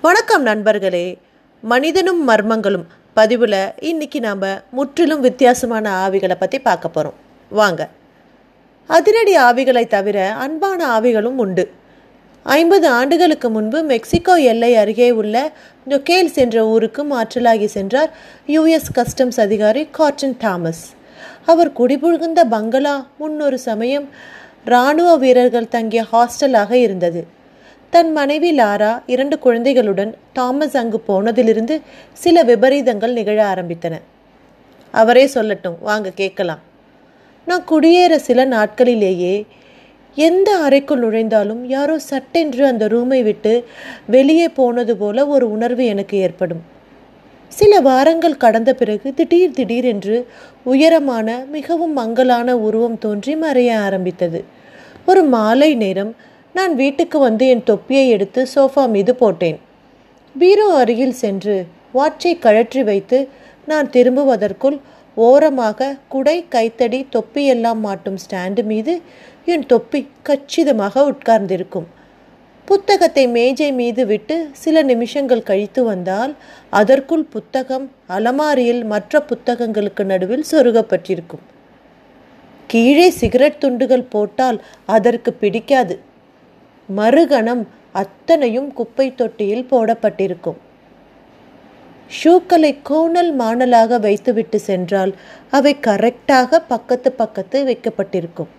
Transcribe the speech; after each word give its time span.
வணக்கம் 0.00 0.42
நண்பர்களே. 0.42 1.18
மனிதனும் 1.62 2.28
மர்மங்களும். 2.28 2.84
பதிவில் 3.14 3.72
இன்னைக்கு 3.80 4.20
நாம் 4.20 4.42
முற்றிலும் 4.70 5.20
வித்தியாசமான 5.20 6.08
ஆவிகளை 6.08 6.34
பற்றி 6.38 6.58
பார்க்க 6.58 6.88
போகிறோம் 6.88 7.18
வாங்க. 7.50 7.88
அதிரடி 8.86 9.36
ஆவிகளை 9.36 9.86
தவிர 9.86 10.32
அன்பான 10.32 11.00
ஆவிகளும் 11.00 11.38
உண்டு. 11.44 11.70
ஐம்பது 12.42 12.88
ஆண்டுகளுக்கு 12.88 13.50
முன்பு 13.50 13.82
மெக்சிகோ 13.82 14.34
எல்லை 14.34 14.76
அருகே 14.76 15.10
உள்ள 15.10 15.52
நொகேல்ஸ் 15.88 16.34
என்ற 16.34 16.66
ஊருக்கு 16.66 17.04
மாற்றலாகி 17.04 17.64
சென்றார் 17.64 18.12
யுஎஸ் 18.46 18.92
கஸ்டம்ஸ் 18.94 19.40
அதிகாரி 19.40 19.88
காட்டன் 19.90 20.36
தாமஸ். 20.36 20.84
அவர் 21.46 21.72
குடிபுகுந்த 21.72 22.44
பங்களா 22.48 23.06
முன்னொரு 23.18 23.58
சமயம் 23.58 24.08
இராணுவ 24.66 25.16
வீரர்கள் 25.16 25.68
தங்கிய 25.68 26.04
ஹாஸ்டலாக 26.12 26.72
இருந்தது. 26.72 27.34
தன் 27.90 28.12
மனைவி 28.12 28.58
லாரா 28.58 29.02
இரண்டு 29.06 29.38
குழந்தைகளுடன் 29.38 30.14
தாமஸ் 30.32 30.76
அங்கு 30.76 31.02
போனதிலிருந்து 31.08 31.80
சில 32.12 32.42
விபரீதங்கள் 32.44 33.12
நிகழ 33.12 33.54
ஆரம்பித்தன. 33.54 33.94
அவரே 34.90 35.24
சொல்லட்டும் 35.26 35.78
வாங்க 35.80 36.10
கேட்கலாம். 36.10 36.58
நான் 37.46 37.64
குடியேற 37.70 38.16
சில 38.16 38.46
நாட்களிலேயே 38.46 39.46
எந்த 40.14 40.56
அறைக்குள் 40.56 41.02
நுழைந்தாலும் 41.02 41.64
யாரோ 41.64 41.98
சட்டென்று 41.98 42.66
அந்த 42.66 42.86
ரூமை 42.86 43.22
விட்டு 43.22 43.64
வெளியே 44.06 44.48
போனது 44.48 44.96
போல 44.96 45.26
ஒரு 45.26 45.50
உணர்வு 45.50 45.84
எனக்கு 45.86 46.18
ஏற்படும். 46.18 46.62
சில 47.48 47.80
வாரங்கள் 47.80 48.36
கடந்த 48.36 48.74
பிறகு 48.74 49.14
திடீர் 49.14 49.50
திடீர் 49.50 49.84
என்று 49.84 50.26
உயரமான 50.64 51.44
மிகவும் 51.50 51.92
மங்கலான 51.92 52.56
உருவம் 52.56 52.98
தோன்றி 52.98 53.34
மறைய 53.34 53.78
ஆரம்பித்தது. 53.78 54.44
ஒரு 55.06 55.22
மாலை 55.22 55.74
நேரம் 55.74 56.14
நான் 56.56 56.74
வீட்டுக்கு 56.80 57.18
வந்து 57.26 57.44
என் 57.52 57.64
தொப்பியை 57.70 58.04
எடுத்து 58.16 58.40
சோஃபா 58.52 58.82
மீது 58.92 59.12
போட்டேன். 59.20 59.58
பீரோ 60.36 60.66
அருகில் 60.80 61.18
சென்று 61.22 61.56
வாட்சை 61.96 62.32
கழற்றி 62.44 62.82
வைத்து 62.90 63.18
நான் 63.70 63.88
திரும்புவதற்குள் 63.94 64.76
ஓரமாக 65.16 65.88
குடை 66.12 66.36
கைத்தடி 66.54 67.00
தொப்பியெல்லாம் 67.16 67.80
மாட்டும் 67.86 68.18
ஸ்டாண்டு 68.24 68.64
மீது 68.70 68.94
என் 69.52 69.66
தொப்பி 69.72 70.00
கச்சிதமாக 70.28 71.04
உட்கார்ந்திருக்கும். 71.12 71.88
புத்தகத்தை 72.68 73.24
மேஜை 73.36 73.70
மீது 73.80 74.02
விட்டு 74.12 74.36
சில 74.62 74.82
நிமிஷங்கள் 74.92 75.46
கழித்து 75.50 75.82
வந்தால் 75.90 76.32
அதற்குள் 76.80 77.28
புத்தகம் 77.34 77.86
அலமாரியில் 78.16 78.82
மற்ற 78.94 79.24
புத்தகங்களுக்கு 79.30 80.04
நடுவில் 80.12 80.48
சொருகப்பட்டிருக்கும். 80.52 81.44
கீழே 82.70 83.08
சிகரெட் 83.20 83.62
துண்டுகள் 83.62 84.10
போட்டால் 84.14 84.58
அதற்கு 84.96 85.32
பிடிக்காது. 85.42 85.96
மறுகணம் 86.88 87.66
அத்தனையும் 87.92 88.72
குப்பை 88.72 89.14
தொட்டியில் 89.14 89.68
போடப்பட்டிருக்கும். 89.70 90.58
ஷூக்களை 92.22 92.78
கோணல் 92.82 93.38
மாணலாக 93.38 94.00
வைத்துவிட்டு 94.00 94.58
சென்றால் 94.60 95.14
அவை 95.50 95.76
கரெக்டாக 95.86 96.60
பக்கத்து 96.68 97.12
பக்கத்து 97.12 97.64
வைக்கப்பட்டிருக்கும். 97.64 98.50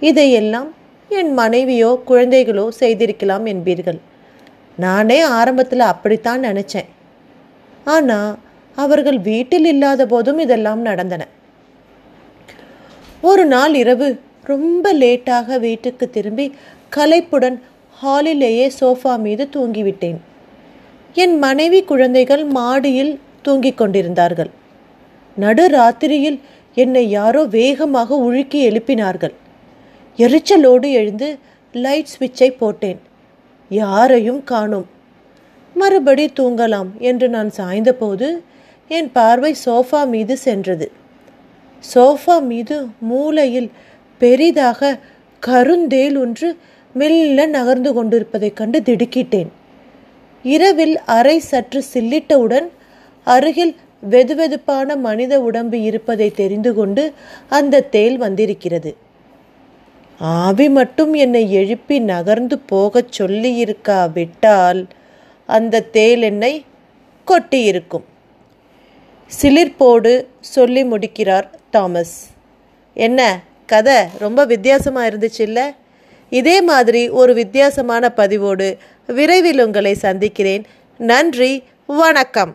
இதையெல்லாம் 0.00 0.74
என் 1.08 1.32
மனைவியோ 1.32 2.02
குழந்தைகளோ 2.06 2.68
செய்திருக்கலாம் 2.68 3.46
என்பீர்கள். 3.46 3.98
நானே 4.76 5.20
ஆரம்பத்தில் 5.20 5.80
அப்படித்தான் 5.80 6.42
நினச்சேன். 6.44 6.88
ஆனால் 7.84 8.38
அவர்கள் 8.74 9.18
வீட்டில் 9.18 9.64
இல்லாத 9.64 10.06
போதும் 10.06 10.38
இதெல்லாம் 10.38 10.80
நடந்தன. 10.80 11.28
ஒரு 13.20 13.44
நாள் 13.46 13.74
இரவு 13.74 14.08
ரொம்ப 14.48 14.92
லேட்டாக 15.02 15.58
வீட்டுக்கு 15.58 16.06
திரும்பி 16.10 16.46
களைப்புடன் 16.96 17.58
ஹாலிலேயே 18.00 18.66
சோஃபா 18.80 19.12
மீது 19.18 19.44
தூங்கிவிட்டேன். 19.54 20.18
என் 21.22 21.34
மனைவி 21.38 21.80
குழந்தைகள் 21.90 22.44
மாடியில் 22.58 23.12
தூங்கிக் 23.42 23.76
கொண்டிருந்தார்கள். 23.76 24.50
நடு 25.36 25.64
ராத்திரியில் 25.68 26.38
என்னை 26.74 27.04
யாரோ 27.10 27.42
வேகமாக 27.58 28.18
உழுக்கி 28.26 28.58
எழுப்பினார்கள். 28.68 29.34
எரிச்சலோடு 30.18 30.88
எழுந்து 31.00 31.28
லைட் 31.84 32.12
ஸ்விட்சை 32.12 32.50
போட்டேன். 32.58 33.00
யாரையும் 33.70 34.42
காணோம். 34.44 34.86
மறுபடி 35.74 36.26
தூங்கலாம் 36.38 36.90
என்று 37.08 37.26
நான் 37.28 37.50
சாய்ந்தபோது 37.56 38.28
என் 38.90 39.10
பார்வை 39.12 39.52
சோஃபா 39.64 40.00
மீது 40.14 40.34
சென்றது. 40.36 40.86
சோஃபா 41.94 42.36
மீது 42.50 42.76
மூலையில் 43.10 43.68
பெரிதாக 44.18 44.98
கருந்தேல் 45.40 46.16
ஒன்று 46.18 46.56
மெல்ல 46.92 47.46
நகர்ந்து 47.46 47.92
கொண்டிருப்பதைக் 47.92 48.56
கண்டு 48.56 48.80
திடுக்கிட்டேன். 48.80 49.48
இரவில் 50.42 51.00
அறை 51.00 51.38
சற்று 51.38 51.84
சில்லிட்டவுடன் 51.94 52.68
அருகில் 53.24 53.76
வெதுவெதுப்பான 54.10 54.96
மனித 54.96 55.40
உடம்பு 55.40 55.80
இருப்பதை 55.80 56.30
தெரிந்து 56.30 56.74
கொண்டு 56.74 57.12
அந்த 57.48 57.80
தேல் 57.80 58.16
வந்திருக்கிறது. 58.16 58.96
ஆவி 60.18 60.68
மட்டும் 60.68 61.14
என்னை 61.14 61.52
எழுப்பி 61.52 61.98
நகர்ந்து 61.98 62.58
போகச் 62.58 63.20
சொல்லியிருக்கா 63.20 64.12
விட்டால் 64.12 64.86
அந்த 65.46 65.80
தேல் 65.80 66.22
என்னை 66.22 66.64
கொட்டியிருக்கும். 67.26 68.04
சிலிர்ப்போடு 69.42 70.26
சொல்லி 70.40 70.84
முடிக்கிறார் 70.84 71.50
தாமஸ். 71.70 72.30
என்ன 72.94 73.40
கதை 73.66 73.98
ரொம்ப 74.18 74.44
வித்தியாசமாக 74.44 75.08
இருந்துச்சு 75.08 75.40
இல்லை 75.40 75.66
இதே 76.30 76.60
மாதிரி 76.60 77.08
ஒரு 77.08 77.34
வித்தியாசமான 77.34 78.10
பதிவோடு 78.10 78.76
விரைவில் 79.06 79.60
உங்களை 79.60 79.94
சந்திக்கிறேன். 79.94 80.64
நன்றி 80.98 81.62
வணக்கம். 81.86 82.52